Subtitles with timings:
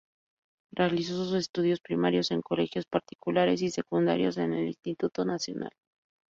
[0.71, 5.73] Realizó sus estudios primarios en colegios particulares y secundarios en el Instituto Nacional.